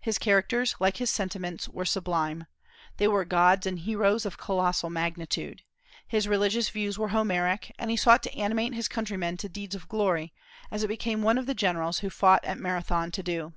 [0.00, 2.46] His characters, like his sentiments, were sublime,
[2.96, 5.62] they were gods and heroes of colossal magnitude.
[6.04, 9.88] His religious views were Homeric, and he sought to animate his countrymen to deeds of
[9.88, 10.32] glory,
[10.72, 13.52] as it became one of the generals who fought at Marathon to do.